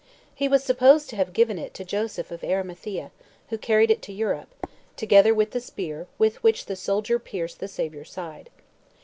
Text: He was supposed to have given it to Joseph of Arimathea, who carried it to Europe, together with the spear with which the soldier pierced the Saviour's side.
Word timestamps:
He 0.33 0.47
was 0.47 0.63
supposed 0.63 1.11
to 1.11 1.15
have 1.17 1.31
given 1.31 1.59
it 1.59 1.75
to 1.75 1.85
Joseph 1.85 2.31
of 2.31 2.43
Arimathea, 2.43 3.11
who 3.49 3.57
carried 3.59 3.91
it 3.91 4.01
to 4.01 4.11
Europe, 4.11 4.49
together 4.95 5.31
with 5.31 5.51
the 5.51 5.61
spear 5.61 6.07
with 6.17 6.41
which 6.41 6.65
the 6.65 6.75
soldier 6.75 7.19
pierced 7.19 7.59
the 7.59 7.67
Saviour's 7.67 8.09
side. 8.11 8.49